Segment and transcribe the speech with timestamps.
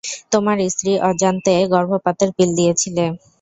[0.31, 3.03] তোমার স্ত্রীর অজান্তে তাকে গর্ভপাতের পিল দিয়েছিলে।